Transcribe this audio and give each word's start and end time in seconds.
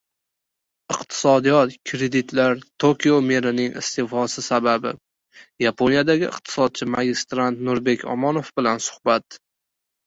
«Iqtisodiyot, 0.93 1.75
kreditlar, 1.89 2.63
Tokio 2.85 3.19
merining 3.27 3.77
iste’fosi 3.83 4.45
sababi...»– 4.49 4.95
Yaponiyadagi 5.67 6.31
iqtisodchi 6.33 6.93
magistrant 6.99 7.65
Nurbek 7.71 8.09
Omonov 8.17 8.53
bilan 8.61 8.85
suhbat 8.91 9.41